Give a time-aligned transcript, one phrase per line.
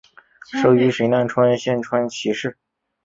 [0.59, 2.57] 生于神奈川县川崎市。